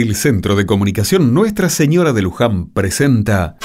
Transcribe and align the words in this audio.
El 0.00 0.14
Centro 0.14 0.54
de 0.54 0.64
Comunicación 0.64 1.34
Nuestra 1.34 1.68
Señora 1.68 2.12
de 2.12 2.22
Luján 2.22 2.68
presenta... 2.68 3.56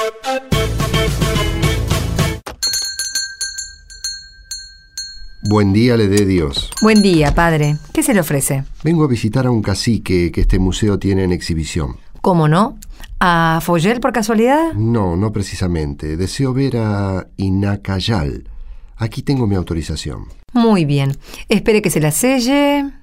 Buen 5.43 5.73
día 5.73 5.95
le 5.95 6.07
dé 6.07 6.25
Dios. 6.25 6.71
Buen 6.81 7.03
día, 7.03 7.35
padre. 7.35 7.77
¿Qué 7.93 8.01
se 8.01 8.15
le 8.15 8.21
ofrece? 8.21 8.63
Vengo 8.83 9.03
a 9.03 9.07
visitar 9.07 9.45
a 9.45 9.51
un 9.51 9.61
cacique 9.61 10.31
que 10.31 10.41
este 10.41 10.57
museo 10.57 10.97
tiene 10.97 11.23
en 11.23 11.31
exhibición. 11.33 11.97
¿Cómo 12.21 12.47
no? 12.47 12.79
¿A 13.19 13.59
Foyel 13.61 13.99
por 13.99 14.11
casualidad? 14.11 14.73
No, 14.73 15.15
no 15.15 15.31
precisamente. 15.31 16.17
Deseo 16.17 16.51
ver 16.51 16.77
a 16.77 17.27
Inacayal. 17.37 18.49
Aquí 18.97 19.21
tengo 19.21 19.45
mi 19.45 19.53
autorización. 19.53 20.25
Muy 20.51 20.85
bien. 20.85 21.15
Espere 21.47 21.83
que 21.83 21.91
se 21.91 21.99
la 21.99 22.09
selle. 22.09 23.02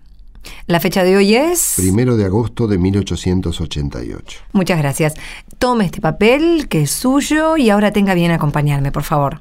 La 0.67 0.81
fecha 0.81 1.05
de 1.05 1.17
hoy 1.17 1.35
es... 1.35 1.75
Primero 1.77 2.17
de 2.17 2.25
agosto 2.25 2.67
de 2.67 2.79
1888. 2.79 4.41
Muchas 4.53 4.79
gracias. 4.79 5.15
Tome 5.59 5.85
este 5.85 6.01
papel, 6.01 6.69
que 6.69 6.83
es 6.83 6.91
suyo, 6.91 7.57
y 7.57 7.71
ahora 7.71 7.93
tenga 7.93 8.15
bien 8.15 8.31
acompañarme, 8.31 8.93
por 8.93 9.03
favor. 9.03 9.41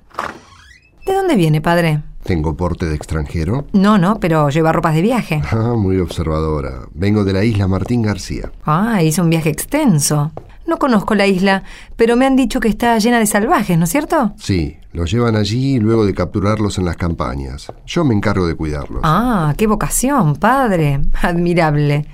¿De 1.06 1.14
dónde 1.14 1.36
viene, 1.36 1.62
padre? 1.62 2.02
¿Tengo 2.24 2.56
porte 2.56 2.86
de 2.86 2.96
extranjero? 2.96 3.66
No, 3.74 3.98
no, 3.98 4.20
pero 4.20 4.50
lleva 4.50 4.72
ropas 4.72 4.94
de 4.94 5.02
viaje. 5.02 5.42
Ah, 5.52 5.74
muy 5.76 5.98
observadora. 6.00 6.82
Vengo 6.94 7.24
de 7.24 7.34
la 7.34 7.44
isla 7.44 7.68
Martín 7.68 8.02
García. 8.02 8.52
Ah, 8.66 9.02
hizo 9.02 9.24
un 9.24 9.30
viaje 9.30 9.50
extenso. 9.50 10.32
No 10.68 10.78
conozco 10.78 11.16
la 11.16 11.26
isla, 11.26 11.64
pero 11.96 12.16
me 12.16 12.26
han 12.28 12.36
dicho 12.36 12.60
que 12.60 12.68
está 12.68 12.98
llena 13.00 13.18
de 13.20 13.26
salvajes, 13.26 13.78
¿no 13.78 13.86
es 13.86 13.90
cierto? 13.90 14.34
Sí, 14.38 14.78
los 14.92 15.12
llevan 15.12 15.36
allí 15.36 15.80
luego 15.80 16.06
de 16.06 16.14
capturarlos 16.14 16.78
en 16.78 16.86
las 16.86 16.98
campañas. 16.98 17.72
Yo 17.86 18.04
me 18.04 18.16
encargo 18.16 18.48
de 18.48 18.56
cuidarlos. 18.56 19.02
Ah, 19.04 19.54
qué 19.58 19.68
vocación, 19.68 20.36
padre. 20.36 21.02
Admirable. 21.22 22.06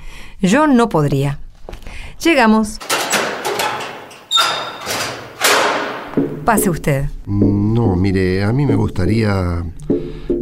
Yo 0.42 0.68
no 0.68 0.90
podría. 0.90 1.40
Llegamos. 2.24 2.80
Pase 6.44 6.70
usted. 6.70 7.06
No, 7.26 7.96
mire, 7.96 8.44
a 8.44 8.54
mí 8.54 8.66
me 8.66 8.76
gustaría... 8.76 9.64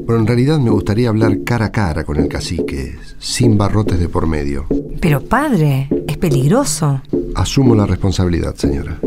Pero 0.05 0.19
en 0.19 0.27
realidad 0.27 0.59
me 0.59 0.69
gustaría 0.69 1.07
hablar 1.07 1.44
cara 1.45 1.67
a 1.67 1.72
cara 1.72 2.03
con 2.03 2.17
el 2.17 2.27
cacique, 2.27 2.97
sin 3.19 3.57
barrotes 3.57 4.00
de 4.00 4.09
por 4.09 4.27
medio. 4.27 4.66
Pero 5.00 5.22
padre, 5.22 5.88
es 6.07 6.17
peligroso. 6.17 7.02
Asumo 7.35 7.73
la 7.73 7.85
responsabilidad, 7.85 8.55
señora. 8.55 9.00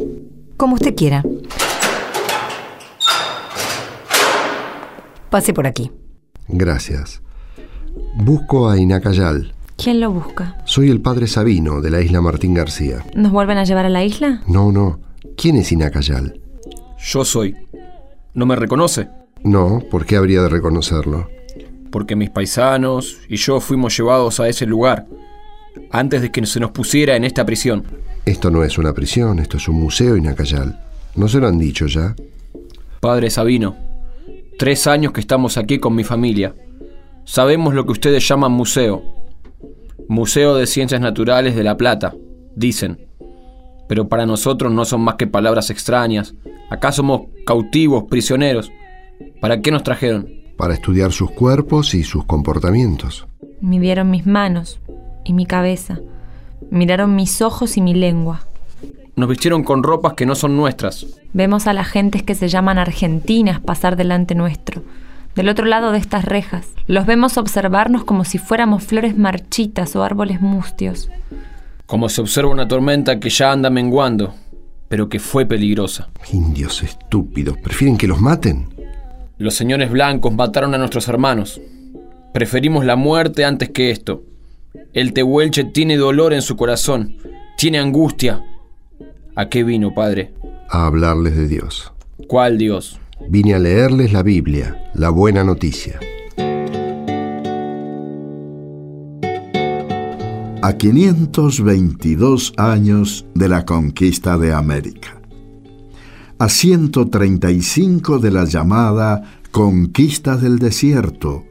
Como 0.57 0.75
usted 0.75 0.95
quiera. 0.95 1.23
Pase 5.31 5.53
por 5.53 5.67
aquí. 5.67 5.91
Gracias. 6.49 7.23
Busco 8.15 8.69
a 8.69 8.79
Inacayal. 8.79 9.53
¿Quién 9.77 10.01
lo 10.01 10.11
busca? 10.11 10.57
Soy 10.65 10.91
el 10.91 11.01
padre 11.01 11.27
Sabino, 11.27 11.81
de 11.81 11.91
la 11.91 12.01
isla 12.01 12.21
Martín 12.21 12.55
García. 12.55 13.05
¿Nos 13.15 13.33
vuelven 13.33 13.59
a 13.59 13.65
llevar 13.65 13.85
a 13.85 13.91
la 13.91 14.05
isla? 14.05 14.43
No, 14.47 14.73
no. 14.73 15.01
¿Quién 15.37 15.57
es 15.57 15.71
Inacayal? 15.73 16.41
Yo 16.99 17.25
soy. 17.25 17.55
¿No 18.33 18.47
me 18.47 18.57
reconoce? 18.57 19.09
No, 19.43 19.83
¿por 19.91 20.07
qué 20.07 20.17
habría 20.17 20.43
de 20.43 20.49
reconocerlo? 20.49 21.29
Porque 21.91 22.17
mis 22.17 22.31
paisanos 22.31 23.19
y 23.29 23.37
yo 23.37 23.61
fuimos 23.61 23.97
llevados 23.97 24.41
a 24.41 24.49
ese 24.49 24.67
lugar 24.67 25.07
antes 25.91 26.23
de 26.23 26.31
que 26.31 26.45
se 26.47 26.61
nos 26.61 26.71
pusiera 26.71 27.17
en 27.17 27.25
esta 27.25 27.45
prisión. 27.45 27.85
Esto 28.25 28.51
no 28.51 28.65
es 28.65 28.79
una 28.79 28.93
prisión, 28.93 29.39
esto 29.39 29.57
es 29.57 29.69
un 29.69 29.81
museo 29.81 30.17
Inacayal. 30.17 30.81
¿No 31.15 31.29
se 31.29 31.39
lo 31.39 31.49
han 31.49 31.59
dicho 31.59 31.87
ya? 31.87 32.15
Padre 33.01 33.31
Sabino, 33.31 33.77
tres 34.59 34.87
años 34.87 35.13
que 35.13 35.21
estamos 35.21 35.57
aquí 35.57 35.79
con 35.79 35.95
mi 35.95 36.05
familia. 36.05 36.55
Sabemos 37.25 37.75
lo 37.75 37.85
que 37.85 37.93
ustedes 37.93 38.27
llaman 38.27 38.53
museo. 38.53 39.03
Museo 40.09 40.55
de 40.55 40.67
Ciencias 40.67 41.01
Naturales 41.01 41.57
de 41.57 41.65
La 41.65 41.77
Plata, 41.77 42.15
dicen. 42.55 43.07
Pero 43.89 44.09
para 44.09 44.27
nosotros 44.27 44.73
no 44.73 44.85
son 44.85 45.03
más 45.03 45.17
que 45.17 45.27
palabras 45.27 45.71
extrañas. 45.71 46.35
Acá 46.71 46.93
somos 46.93 47.23
cautivos, 47.45 48.05
prisioneros. 48.05 48.71
¿Para 49.41 49.61
qué 49.61 49.71
nos 49.71 49.83
trajeron? 49.83 50.29
Para 50.57 50.75
estudiar 50.75 51.13
sus 51.13 51.31
cuerpos 51.31 51.95
y 51.95 52.03
sus 52.03 52.25
comportamientos. 52.25 53.27
Midieron 53.61 54.11
mis 54.11 54.27
manos 54.27 54.81
y 55.25 55.33
mi 55.33 55.47
cabeza. 55.47 56.01
Miraron 56.71 57.15
mis 57.15 57.43
ojos 57.43 57.77
y 57.77 57.81
mi 57.81 57.95
lengua. 57.95 58.46
Nos 59.17 59.31
vistieron 59.31 59.65
con 59.65 59.83
ropas 59.83 60.13
que 60.13 60.27
no 60.27 60.35
son 60.35 60.59
nuestras. 60.59 61.07
Vemos 61.33 61.67
a 61.67 61.73
las 61.73 61.89
gentes 61.89 62.23
que 62.23 62.35
se 62.35 62.49
llaman 62.49 62.77
argentinas 62.77 63.61
pasar 63.61 63.97
delante 63.97 64.35
nuestro, 64.35 64.83
del 65.35 65.49
otro 65.49 65.65
lado 65.65 65.91
de 65.91 65.99
estas 65.99 66.27
rejas. 66.27 66.69
Los 66.87 67.07
vemos 67.07 67.39
observarnos 67.39 68.05
como 68.05 68.27
si 68.27 68.37
fuéramos 68.37 68.85
flores 68.85 69.17
marchitas 69.17 69.97
o 69.97 70.03
árboles 70.03 70.43
mustios. 70.43 71.09
Como 71.87 72.11
se 72.11 72.21
observa 72.21 72.51
una 72.51 72.69
tormenta 72.69 73.19
que 73.19 73.31
ya 73.31 73.53
anda 73.53 73.71
menguando, 73.71 74.35
pero 74.89 75.09
que 75.09 75.19
fue 75.19 75.47
peligrosa. 75.47 76.11
Indios 76.31 76.83
estúpidos, 76.83 77.57
¿prefieren 77.57 77.97
que 77.97 78.07
los 78.07 78.21
maten? 78.21 78.69
Los 79.39 79.55
señores 79.55 79.91
blancos 79.91 80.35
mataron 80.35 80.75
a 80.75 80.79
nuestros 80.79 81.09
hermanos. 81.09 81.59
Preferimos 82.35 82.85
la 82.85 82.97
muerte 82.97 83.47
antes 83.47 83.71
que 83.71 83.91
esto. 83.91 84.25
El 84.93 85.15
tehuelche 85.15 85.65
tiene 85.65 85.97
dolor 85.97 86.35
en 86.35 86.43
su 86.43 86.55
corazón, 86.55 87.17
tiene 87.57 87.79
angustia. 87.79 88.45
¿A 89.39 89.51
qué 89.51 89.65
vino, 89.65 89.93
padre? 89.93 90.33
A 90.71 90.87
hablarles 90.87 91.37
de 91.37 91.47
Dios. 91.47 91.93
¿Cuál 92.27 92.57
Dios? 92.57 92.99
Vine 93.29 93.53
a 93.53 93.59
leerles 93.59 94.11
la 94.11 94.23
Biblia, 94.23 94.91
la 94.95 95.11
buena 95.11 95.45
noticia. 95.45 96.01
A 100.63 100.73
522 100.79 102.55
años 102.57 103.27
de 103.35 103.49
la 103.51 103.67
conquista 103.67 104.39
de 104.39 104.55
América. 104.55 105.21
A 106.39 106.49
135 106.49 108.19
de 108.19 108.31
la 108.31 108.45
llamada 108.47 109.41
Conquista 109.51 110.39
del 110.39 110.59
Desierto. 110.59 111.45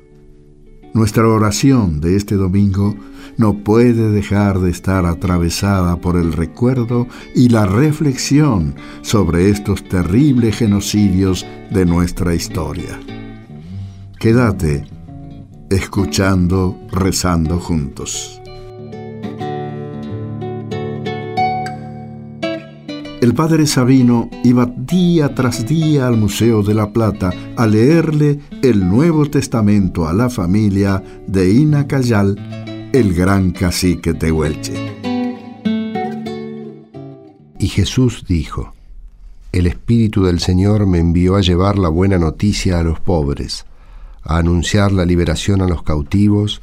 Nuestra 0.96 1.28
oración 1.28 2.00
de 2.00 2.16
este 2.16 2.36
domingo 2.36 2.96
no 3.36 3.66
puede 3.66 4.12
dejar 4.12 4.60
de 4.60 4.72
estar 4.72 5.06
atravesada 5.06 5.98
por 5.98 6.16
el 6.16 6.32
recuerdo 6.32 7.10
y 7.36 7.50
la 7.50 7.66
reflexión 7.66 8.76
sobre 9.02 9.50
estos 9.50 9.84
terribles 9.90 10.56
genocidios 10.56 11.46
de 11.70 11.86
nuestra 11.86 12.34
historia. 12.34 12.98
Quédate 14.18 14.86
escuchando, 15.70 16.80
rezando 16.94 17.60
juntos. 17.60 18.40
El 23.22 23.34
padre 23.34 23.66
Sabino 23.66 24.30
iba 24.44 24.66
día 24.66 25.34
tras 25.34 25.66
día 25.66 26.08
al 26.08 26.18
Museo 26.18 26.62
de 26.64 26.74
la 26.74 26.92
Plata 26.92 27.32
a 27.56 27.66
leerle 27.66 28.40
el 28.62 28.88
Nuevo 28.88 29.26
Testamento 29.26 30.08
a 30.08 30.14
la 30.14 30.30
familia 30.30 31.02
de 31.26 31.50
Inacayal, 31.50 32.90
el 32.94 33.14
gran 33.14 33.52
cacique 33.52 34.14
Tehuelche. 34.14 34.74
Y 37.58 37.68
Jesús 37.70 38.26
dijo, 38.28 38.74
El 39.54 39.68
Espíritu 39.68 40.26
del 40.26 40.42
Señor 40.42 40.86
me 40.86 41.00
envió 41.00 41.38
a 41.38 41.42
llevar 41.42 41.80
la 41.80 41.90
buena 41.90 42.18
noticia 42.18 42.80
a 42.80 42.84
los 42.84 43.00
pobres, 43.00 43.66
a 44.24 44.38
anunciar 44.38 44.92
la 44.92 45.06
liberación 45.06 45.62
a 45.62 45.68
los 45.68 45.84
cautivos 45.84 46.62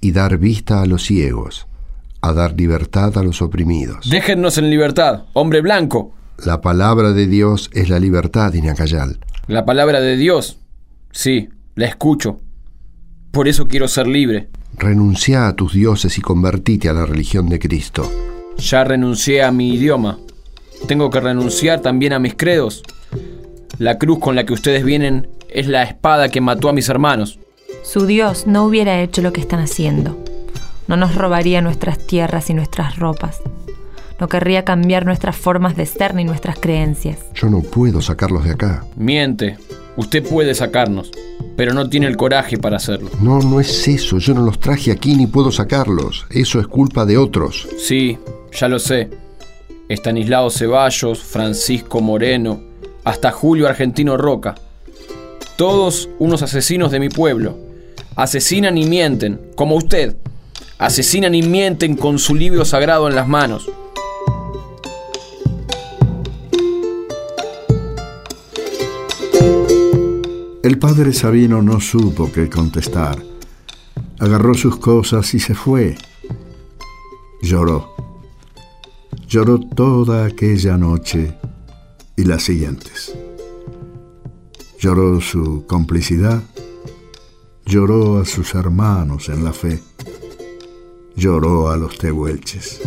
y 0.00 0.10
dar 0.10 0.36
vista 0.36 0.82
a 0.82 0.86
los 0.86 1.04
ciegos, 1.04 1.68
a 2.22 2.32
dar 2.32 2.54
libertad 2.54 3.18
a 3.18 3.22
los 3.22 3.42
oprimidos. 3.42 4.08
Déjennos 4.08 4.56
en 4.56 4.70
libertad, 4.70 5.24
hombre 5.32 5.60
blanco. 5.60 6.14
La 6.44 6.60
palabra 6.60 7.12
de 7.12 7.26
Dios 7.26 7.68
es 7.72 7.88
la 7.88 7.98
libertad, 7.98 8.54
Inacayal. 8.54 9.18
La 9.48 9.64
palabra 9.64 10.00
de 10.00 10.16
Dios, 10.16 10.58
sí, 11.10 11.50
la 11.74 11.86
escucho. 11.86 12.40
Por 13.32 13.48
eso 13.48 13.66
quiero 13.66 13.88
ser 13.88 14.06
libre. 14.06 14.48
Renuncia 14.78 15.48
a 15.48 15.56
tus 15.56 15.74
dioses 15.74 16.16
y 16.16 16.20
convertite 16.20 16.88
a 16.88 16.92
la 16.92 17.06
religión 17.06 17.48
de 17.48 17.58
Cristo. 17.58 18.10
Ya 18.56 18.84
renuncié 18.84 19.42
a 19.42 19.50
mi 19.50 19.74
idioma. 19.74 20.18
Tengo 20.86 21.10
que 21.10 21.20
renunciar 21.20 21.80
también 21.80 22.12
a 22.12 22.18
mis 22.18 22.34
credos. 22.34 22.82
La 23.78 23.98
cruz 23.98 24.18
con 24.20 24.36
la 24.36 24.46
que 24.46 24.52
ustedes 24.52 24.84
vienen 24.84 25.28
es 25.48 25.66
la 25.66 25.82
espada 25.82 26.28
que 26.28 26.40
mató 26.40 26.68
a 26.68 26.72
mis 26.72 26.88
hermanos. 26.88 27.38
Su 27.82 28.06
Dios 28.06 28.46
no 28.46 28.64
hubiera 28.64 29.00
hecho 29.02 29.22
lo 29.22 29.32
que 29.32 29.40
están 29.40 29.60
haciendo. 29.60 30.16
No 30.86 30.96
nos 30.96 31.14
robaría 31.14 31.60
nuestras 31.60 31.98
tierras 31.98 32.50
y 32.50 32.54
nuestras 32.54 32.96
ropas. 32.98 33.40
No 34.20 34.28
querría 34.28 34.64
cambiar 34.64 35.04
nuestras 35.04 35.36
formas 35.36 35.76
de 35.76 35.86
ser 35.86 36.14
ni 36.14 36.24
nuestras 36.24 36.58
creencias. 36.58 37.18
Yo 37.34 37.48
no 37.48 37.60
puedo 37.60 38.00
sacarlos 38.00 38.44
de 38.44 38.52
acá. 38.52 38.84
Miente. 38.96 39.58
Usted 39.96 40.26
puede 40.26 40.54
sacarnos, 40.54 41.10
pero 41.56 41.74
no 41.74 41.88
tiene 41.90 42.06
el 42.06 42.16
coraje 42.16 42.56
para 42.56 42.76
hacerlo. 42.76 43.10
No, 43.20 43.40
no 43.40 43.60
es 43.60 43.86
eso. 43.88 44.18
Yo 44.18 44.32
no 44.32 44.42
los 44.42 44.58
traje 44.58 44.90
aquí 44.90 45.14
ni 45.14 45.26
puedo 45.26 45.52
sacarlos. 45.52 46.26
Eso 46.30 46.60
es 46.60 46.66
culpa 46.66 47.04
de 47.04 47.18
otros. 47.18 47.68
Sí, 47.78 48.18
ya 48.52 48.68
lo 48.68 48.78
sé. 48.78 49.10
Estanislao 49.88 50.50
Ceballos, 50.50 51.22
Francisco 51.22 52.00
Moreno, 52.00 52.60
hasta 53.04 53.30
Julio 53.32 53.68
Argentino 53.68 54.16
Roca. 54.16 54.54
Todos 55.56 56.08
unos 56.18 56.42
asesinos 56.42 56.90
de 56.90 57.00
mi 57.00 57.10
pueblo. 57.10 57.58
Asesinan 58.16 58.78
y 58.78 58.86
mienten, 58.86 59.40
como 59.54 59.76
usted. 59.76 60.16
Asesinan 60.78 61.34
y 61.34 61.42
mienten 61.42 61.96
con 61.96 62.18
su 62.18 62.34
libro 62.34 62.64
sagrado 62.64 63.08
en 63.08 63.14
las 63.14 63.28
manos. 63.28 63.70
El 70.62 70.78
padre 70.78 71.12
Sabino 71.12 71.60
no 71.60 71.80
supo 71.80 72.30
qué 72.32 72.48
contestar. 72.48 73.22
Agarró 74.18 74.54
sus 74.54 74.76
cosas 74.76 75.34
y 75.34 75.40
se 75.40 75.54
fue. 75.54 75.96
Lloró. 77.42 77.94
Lloró 79.26 79.58
toda 79.58 80.24
aquella 80.24 80.78
noche 80.78 81.36
y 82.16 82.24
las 82.24 82.44
siguientes. 82.44 83.12
Lloró 84.78 85.20
su 85.20 85.64
complicidad, 85.66 86.42
lloró 87.66 88.18
a 88.18 88.24
sus 88.24 88.54
hermanos 88.54 89.28
en 89.28 89.44
la 89.44 89.52
fe, 89.52 89.82
lloró 91.16 91.70
a 91.70 91.76
los 91.76 91.98
tehuelches. 91.98 92.80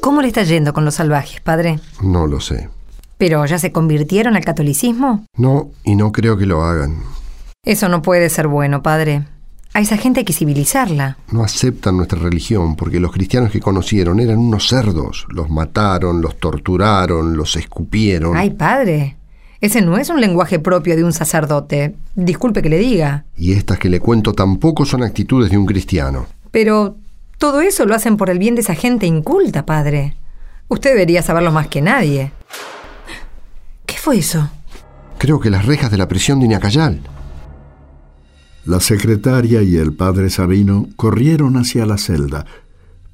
¿Cómo 0.00 0.22
le 0.22 0.28
está 0.28 0.42
yendo 0.42 0.72
con 0.72 0.84
los 0.84 0.94
salvajes, 0.94 1.40
padre? 1.40 1.78
No 2.02 2.26
lo 2.26 2.40
sé. 2.40 2.68
¿Pero 3.18 3.44
ya 3.44 3.58
se 3.58 3.70
convirtieron 3.70 4.34
al 4.34 4.44
catolicismo? 4.44 5.26
No, 5.36 5.70
y 5.84 5.94
no 5.94 6.10
creo 6.10 6.36
que 6.36 6.46
lo 6.46 6.62
hagan. 6.62 7.02
Eso 7.64 7.88
no 7.88 8.00
puede 8.00 8.30
ser 8.30 8.48
bueno, 8.48 8.82
padre. 8.82 9.24
A 9.72 9.80
esa 9.80 9.96
gente 9.96 10.20
hay 10.20 10.24
que 10.24 10.32
civilizarla. 10.32 11.16
No 11.30 11.44
aceptan 11.44 11.96
nuestra 11.96 12.18
religión 12.18 12.74
porque 12.74 12.98
los 12.98 13.12
cristianos 13.12 13.52
que 13.52 13.60
conocieron 13.60 14.18
eran 14.18 14.38
unos 14.38 14.66
cerdos. 14.68 15.26
Los 15.28 15.48
mataron, 15.48 16.20
los 16.20 16.38
torturaron, 16.38 17.36
los 17.36 17.54
escupieron. 17.54 18.36
Ay, 18.36 18.50
padre. 18.50 19.16
Ese 19.60 19.80
no 19.80 19.96
es 19.96 20.08
un 20.10 20.20
lenguaje 20.20 20.58
propio 20.58 20.96
de 20.96 21.04
un 21.04 21.12
sacerdote. 21.12 21.94
Disculpe 22.16 22.62
que 22.62 22.68
le 22.68 22.78
diga. 22.78 23.26
Y 23.36 23.52
estas 23.52 23.78
que 23.78 23.88
le 23.88 24.00
cuento 24.00 24.32
tampoco 24.32 24.84
son 24.84 25.04
actitudes 25.04 25.50
de 25.50 25.58
un 25.58 25.66
cristiano. 25.66 26.26
Pero 26.50 26.96
todo 27.38 27.60
eso 27.60 27.86
lo 27.86 27.94
hacen 27.94 28.16
por 28.16 28.28
el 28.28 28.38
bien 28.38 28.56
de 28.56 28.62
esa 28.62 28.74
gente 28.74 29.06
inculta, 29.06 29.66
padre. 29.66 30.16
Usted 30.68 30.90
debería 30.90 31.22
saberlo 31.22 31.52
más 31.52 31.68
que 31.68 31.80
nadie. 31.80 32.32
¿Qué 33.86 33.96
fue 33.96 34.18
eso? 34.18 34.50
Creo 35.18 35.38
que 35.38 35.50
las 35.50 35.66
rejas 35.66 35.90
de 35.90 35.98
la 35.98 36.08
prisión 36.08 36.40
de 36.40 36.46
Inacayal. 36.46 37.00
La 38.64 38.80
secretaria 38.80 39.62
y 39.62 39.76
el 39.76 39.94
padre 39.94 40.28
Sabino 40.30 40.88
corrieron 40.96 41.56
hacia 41.56 41.86
la 41.86 41.96
celda, 41.96 42.44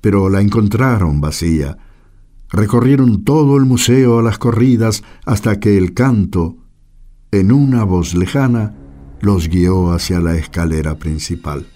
pero 0.01 0.29
la 0.29 0.41
encontraron 0.41 1.21
vacía. 1.21 1.79
Recorrieron 2.51 3.25
todo 3.25 3.57
el 3.57 3.65
museo 3.65 4.19
a 4.19 4.23
las 4.23 4.39
corridas 4.39 5.03
hasta 5.25 5.61
que 5.61 5.79
el 5.79 5.95
canto, 5.95 6.57
en 7.31 7.53
una 7.53 7.85
voz 7.85 8.15
lejana, 8.15 8.75
los 9.21 9.49
guió 9.49 9.93
hacia 9.93 10.21
la 10.21 10.37
escalera 10.37 10.97
principal. 10.97 11.67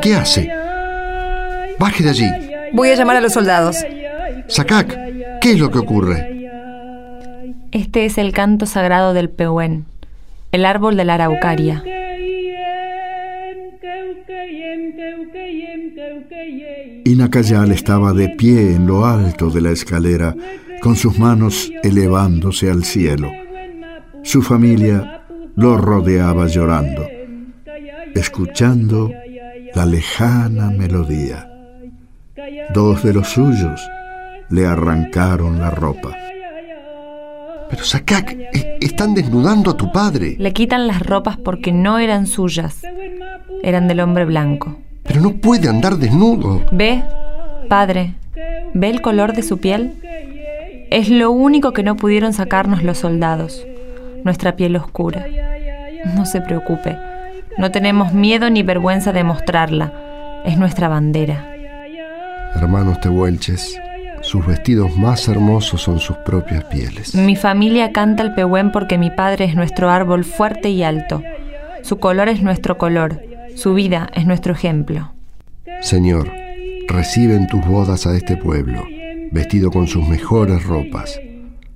¿qué 0.00 0.14
hace? 0.14 0.71
Baje 1.82 2.04
de 2.04 2.10
allí. 2.10 2.30
Voy 2.74 2.90
a 2.90 2.94
llamar 2.94 3.16
a 3.16 3.20
los 3.20 3.32
soldados. 3.32 3.76
Sacac, 4.46 4.96
¿qué 5.40 5.50
es 5.50 5.58
lo 5.58 5.72
que 5.72 5.80
ocurre? 5.80 6.48
Este 7.72 8.04
es 8.04 8.18
el 8.18 8.32
canto 8.32 8.66
sagrado 8.66 9.14
del 9.14 9.28
Pehuen, 9.28 9.86
el 10.52 10.64
árbol 10.64 10.96
de 10.96 11.04
la 11.04 11.14
araucaria. 11.14 11.82
Inacayal 17.04 17.72
estaba 17.72 18.12
de 18.12 18.28
pie 18.28 18.76
en 18.76 18.86
lo 18.86 19.04
alto 19.04 19.50
de 19.50 19.60
la 19.60 19.70
escalera, 19.72 20.36
con 20.82 20.94
sus 20.94 21.18
manos 21.18 21.72
elevándose 21.82 22.70
al 22.70 22.84
cielo. 22.84 23.28
Su 24.22 24.40
familia 24.42 25.24
lo 25.56 25.76
rodeaba 25.78 26.46
llorando, 26.46 27.08
escuchando 28.14 29.10
la 29.74 29.84
lejana 29.84 30.70
melodía. 30.70 31.48
Dos 32.70 33.02
de 33.02 33.12
los 33.12 33.28
suyos 33.28 33.80
le 34.48 34.66
arrancaron 34.66 35.58
la 35.58 35.70
ropa. 35.70 36.16
Pero 37.70 37.84
Sakak, 37.84 38.32
e- 38.32 38.78
están 38.80 39.14
desnudando 39.14 39.70
a 39.70 39.76
tu 39.76 39.90
padre. 39.92 40.36
Le 40.38 40.52
quitan 40.52 40.86
las 40.86 41.00
ropas 41.00 41.36
porque 41.38 41.72
no 41.72 41.98
eran 41.98 42.26
suyas, 42.26 42.82
eran 43.62 43.88
del 43.88 44.00
hombre 44.00 44.24
blanco. 44.24 44.76
Pero 45.04 45.20
no 45.20 45.32
puede 45.32 45.68
andar 45.68 45.96
desnudo. 45.96 46.62
¿Ve, 46.70 47.02
padre? 47.68 48.14
¿Ve 48.74 48.90
el 48.90 49.00
color 49.00 49.32
de 49.32 49.42
su 49.42 49.58
piel? 49.58 49.94
Es 50.90 51.08
lo 51.08 51.30
único 51.30 51.72
que 51.72 51.82
no 51.82 51.96
pudieron 51.96 52.32
sacarnos 52.34 52.82
los 52.82 52.98
soldados, 52.98 53.66
nuestra 54.24 54.56
piel 54.56 54.76
oscura. 54.76 55.26
No 56.14 56.26
se 56.26 56.40
preocupe, 56.40 56.98
no 57.56 57.70
tenemos 57.70 58.12
miedo 58.12 58.50
ni 58.50 58.62
vergüenza 58.62 59.12
de 59.12 59.24
mostrarla. 59.24 59.92
Es 60.44 60.58
nuestra 60.58 60.88
bandera. 60.88 61.51
Hermanos 62.54 63.00
tehuelches, 63.00 63.78
sus 64.22 64.46
vestidos 64.46 64.96
más 64.96 65.26
hermosos 65.28 65.82
son 65.82 65.98
sus 65.98 66.16
propias 66.18 66.64
pieles. 66.64 67.14
Mi 67.14 67.34
familia 67.34 67.92
canta 67.92 68.22
el 68.22 68.34
pehuen 68.34 68.70
porque 68.70 68.98
mi 68.98 69.10
padre 69.10 69.46
es 69.46 69.54
nuestro 69.54 69.90
árbol 69.90 70.24
fuerte 70.24 70.70
y 70.70 70.82
alto. 70.82 71.22
Su 71.82 71.98
color 71.98 72.28
es 72.28 72.42
nuestro 72.42 72.78
color. 72.78 73.20
Su 73.56 73.74
vida 73.74 74.08
es 74.14 74.26
nuestro 74.26 74.52
ejemplo. 74.52 75.12
Señor, 75.80 76.30
recibe 76.88 77.34
en 77.34 77.48
tus 77.48 77.66
bodas 77.66 78.06
a 78.06 78.16
este 78.16 78.36
pueblo, 78.36 78.84
vestido 79.32 79.70
con 79.70 79.88
sus 79.88 80.06
mejores 80.06 80.64
ropas, 80.64 81.18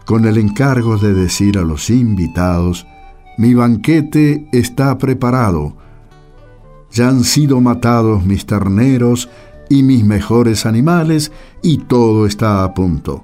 con 0.06 0.26
el 0.26 0.38
encargo 0.38 0.98
de 0.98 1.14
decir 1.14 1.58
a 1.58 1.62
los 1.62 1.90
invitados, 1.90 2.86
mi 3.38 3.54
banquete 3.54 4.48
está 4.52 4.98
preparado, 4.98 5.78
ya 6.92 7.08
han 7.08 7.24
sido 7.24 7.62
matados 7.62 8.26
mis 8.26 8.46
terneros 8.46 9.30
y 9.70 9.84
mis 9.84 10.04
mejores 10.04 10.66
animales 10.66 11.32
y 11.62 11.78
todo 11.78 12.26
está 12.26 12.64
a 12.64 12.74
punto. 12.74 13.24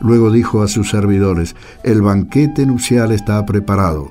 Luego 0.00 0.30
dijo 0.30 0.62
a 0.62 0.68
sus 0.68 0.90
servidores, 0.90 1.56
el 1.82 2.02
banquete 2.02 2.66
nupcial 2.66 3.12
está 3.12 3.44
preparado, 3.44 4.10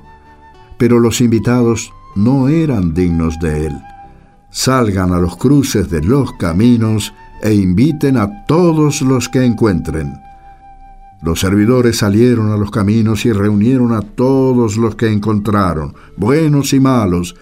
pero 0.76 1.00
los 1.00 1.20
invitados 1.20 1.92
no 2.14 2.48
eran 2.48 2.94
dignos 2.94 3.38
de 3.40 3.66
él. 3.66 3.72
Salgan 4.50 5.12
a 5.12 5.18
los 5.18 5.36
cruces 5.36 5.90
de 5.90 6.02
los 6.02 6.32
caminos 6.34 7.14
e 7.42 7.54
inviten 7.54 8.16
a 8.16 8.44
todos 8.46 9.02
los 9.02 9.28
que 9.28 9.44
encuentren. 9.44 10.14
Los 11.22 11.40
servidores 11.40 11.98
salieron 11.98 12.52
a 12.52 12.56
los 12.56 12.70
caminos 12.70 13.26
y 13.26 13.32
reunieron 13.32 13.92
a 13.92 14.02
todos 14.02 14.76
los 14.76 14.94
que 14.94 15.10
encontraron, 15.10 15.94
buenos 16.16 16.72
y 16.72 16.80
malos, 16.80 17.34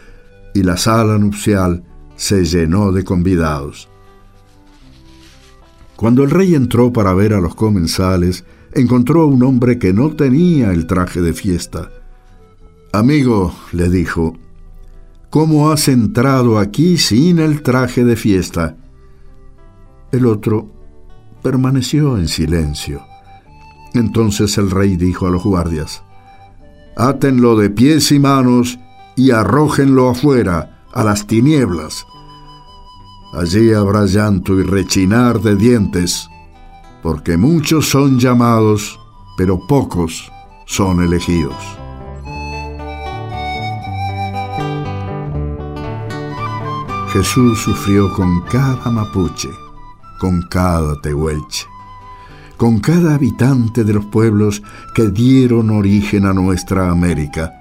y 0.55 0.63
la 0.63 0.77
sala 0.77 1.19
nupcial 1.19 1.83
se 2.17 2.45
llenó 2.45 2.93
de 2.93 3.05
convidados. 3.05 3.89
Cuando 5.97 6.25
el 6.25 6.31
rey 6.31 6.55
entró 6.55 6.93
para 6.93 7.15
ver 7.15 7.33
a 7.33 7.41
los 7.41 7.55
comensales, 7.55 8.45
encontró 8.73 9.23
a 9.23 9.27
un 9.27 9.43
hombre 9.43 9.79
que 9.79 9.93
no 9.93 10.15
tenía 10.15 10.73
el 10.73 10.87
traje 10.87 11.23
de 11.23 11.33
fiesta. 11.33 11.91
Amigo, 12.93 13.55
le 13.73 13.89
dijo, 13.89 14.37
¿cómo 15.31 15.71
has 15.71 15.89
entrado 15.89 16.59
aquí 16.59 16.99
sin 16.99 17.39
el 17.39 17.63
traje 17.63 18.05
de 18.05 18.17
fiesta? 18.17 18.77
El 20.13 20.27
otro 20.27 20.71
permaneció 21.43 22.19
en 22.19 22.29
silencio. 22.29 23.03
Entonces 23.95 24.59
el 24.59 24.71
rey 24.71 24.97
dijo 24.97 25.27
a 25.27 25.31
los 25.31 25.45
guardias, 25.45 26.03
Átenlo 26.97 27.57
de 27.57 27.71
pies 27.71 28.13
y 28.13 28.19
manos 28.19 28.79
y 29.17 29.31
arrójenlo 29.31 30.11
afuera, 30.11 30.85
a 30.93 31.05
las 31.05 31.27
tinieblas. 31.27 32.07
Allí 33.37 33.73
habrá 33.73 34.07
llanto 34.07 34.59
y 34.59 34.63
rechinar 34.63 35.41
de 35.41 35.57
dientes, 35.57 36.29
porque 37.03 37.37
muchos 37.37 37.89
son 37.89 38.19
llamados, 38.19 38.99
pero 39.37 39.61
pocos 39.67 40.33
son 40.65 41.03
elegidos. 41.03 41.55
Jesús 47.13 47.61
sufrió 47.61 48.13
con 48.15 48.43
cada 48.51 48.91
mapuche, 48.91 49.51
con 50.19 50.43
cada 50.51 51.01
tehuelche, 51.03 51.67
con 52.57 52.81
cada 52.81 53.15
habitante 53.15 53.85
de 53.85 53.93
los 53.93 54.07
pueblos 54.07 54.63
que 54.95 55.11
dieron 55.11 55.71
origen 55.71 56.25
a 56.25 56.33
nuestra 56.33 56.91
América 56.91 57.53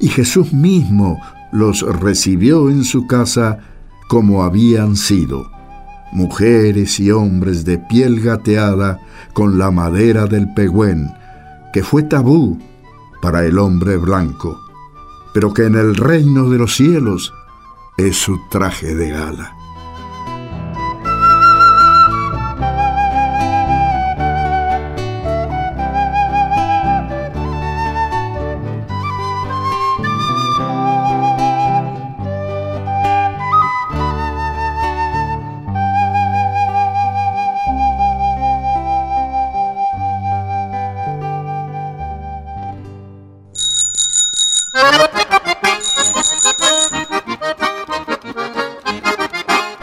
y 0.00 0.08
Jesús 0.08 0.52
mismo 0.52 1.20
los 1.52 1.82
recibió 1.82 2.70
en 2.70 2.84
su 2.84 3.06
casa 3.06 3.58
como 4.10 4.42
habían 4.42 4.96
sido, 4.96 5.52
mujeres 6.10 6.98
y 6.98 7.12
hombres 7.12 7.64
de 7.64 7.78
piel 7.78 8.20
gateada 8.20 8.98
con 9.34 9.56
la 9.56 9.70
madera 9.70 10.26
del 10.26 10.52
pegüén, 10.52 11.14
que 11.72 11.84
fue 11.84 12.02
tabú 12.02 12.58
para 13.22 13.46
el 13.46 13.56
hombre 13.56 13.98
blanco, 13.98 14.58
pero 15.32 15.54
que 15.54 15.62
en 15.62 15.76
el 15.76 15.94
reino 15.94 16.50
de 16.50 16.58
los 16.58 16.74
cielos 16.74 17.32
es 17.98 18.16
su 18.16 18.36
traje 18.50 18.96
de 18.96 19.10
gala. 19.10 19.59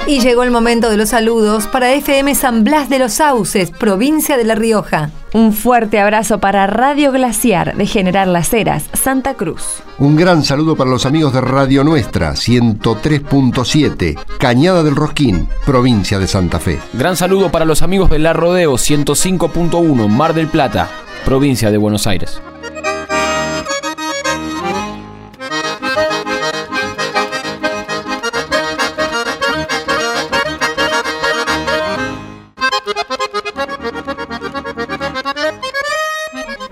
Y 0.07 0.21
llegó 0.21 0.43
el 0.43 0.51
momento 0.51 0.89
de 0.89 0.95
los 0.95 1.09
saludos 1.09 1.67
para 1.67 1.93
FM 1.93 2.33
San 2.33 2.63
Blas 2.63 2.87
de 2.87 2.97
los 2.97 3.13
Sauces, 3.13 3.71
provincia 3.71 4.37
de 4.37 4.45
La 4.45 4.55
Rioja. 4.55 5.11
Un 5.33 5.51
fuerte 5.51 5.99
abrazo 5.99 6.39
para 6.39 6.65
Radio 6.65 7.11
Glaciar 7.11 7.75
de 7.75 7.85
General 7.85 8.31
Las 8.31 8.53
Heras, 8.53 8.85
Santa 8.93 9.33
Cruz. 9.33 9.83
Un 9.97 10.15
gran 10.15 10.45
saludo 10.45 10.77
para 10.77 10.89
los 10.89 11.05
amigos 11.05 11.33
de 11.33 11.41
Radio 11.41 11.83
Nuestra, 11.83 12.31
103.7, 12.31 14.17
Cañada 14.39 14.81
del 14.81 14.95
Rosquín, 14.95 15.49
provincia 15.65 16.19
de 16.19 16.27
Santa 16.27 16.61
Fe. 16.61 16.79
Gran 16.93 17.17
saludo 17.17 17.51
para 17.51 17.65
los 17.65 17.81
amigos 17.81 18.09
de 18.09 18.19
La 18.19 18.31
Rodeo 18.31 18.75
105.1, 18.75 20.07
Mar 20.07 20.33
del 20.33 20.47
Plata, 20.47 20.89
provincia 21.25 21.69
de 21.69 21.77
Buenos 21.77 22.07
Aires. 22.07 22.41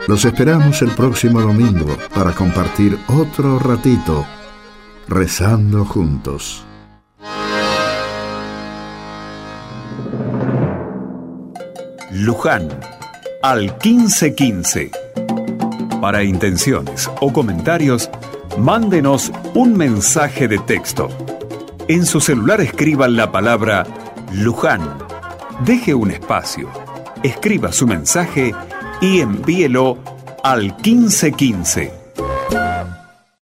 Los 0.08 0.24
esperamos 0.24 0.84
el 0.84 0.92
próximo 0.92 1.42
domingo 1.42 1.98
para 2.14 2.32
compartir 2.32 2.96
otro 3.08 3.58
ratito 3.58 4.24
rezando 5.08 5.84
juntos. 5.84 6.64
Luján 12.12 12.70
al 13.42 13.62
1515. 13.84 14.92
Para 16.00 16.24
intenciones 16.24 17.10
o 17.20 17.34
comentarios, 17.34 18.12
mándenos 18.60 19.32
un 19.56 19.76
mensaje 19.76 20.48
de 20.48 20.60
texto. 20.60 21.10
En 21.88 22.06
su 22.06 22.22
celular 22.22 22.62
escriban 22.62 23.16
la 23.16 23.32
palabra 23.32 23.88
Luján. 24.32 25.00
Deje 25.66 25.96
un 25.96 26.12
espacio. 26.12 26.70
Escriba 27.24 27.72
su 27.72 27.88
mensaje 27.88 28.54
y 29.02 29.20
envíelo 29.20 29.98
al 30.44 30.76
1515 30.84 32.05